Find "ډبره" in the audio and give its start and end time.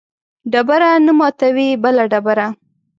0.51-0.89, 2.11-2.47